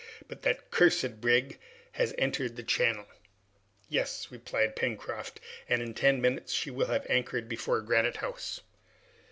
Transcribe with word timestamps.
But 0.27 0.41
that 0.41 0.71
cursed 0.71 1.21
brig 1.21 1.59
has 1.91 2.15
entered 2.17 2.55
the 2.55 2.63
channel!" 2.63 3.05
"Yes," 3.87 4.31
replied 4.31 4.75
Pencroft, 4.75 5.39
"and 5.69 5.79
in 5.79 5.93
ten 5.93 6.19
minutes 6.19 6.51
she 6.51 6.71
will 6.71 6.87
have 6.87 7.05
anchored 7.07 7.47
before 7.47 7.81
Granite 7.81 8.17
House!" 8.17 8.61